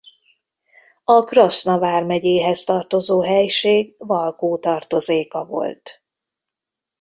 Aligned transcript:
A 1.03 1.23
Kraszna 1.23 1.79
vármegyéhez 1.79 2.63
tartozó 2.63 3.21
helység 3.21 3.95
Valkó 3.97 4.57
tartozéka 4.57 5.45
volt. 5.45 6.03